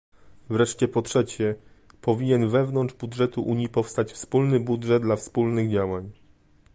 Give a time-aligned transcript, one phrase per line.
[0.49, 1.55] Wreszcie po trzecie,
[2.01, 6.11] powinien wewnątrz budżetu Unii powstać wspólny budżet dla wspólnych działań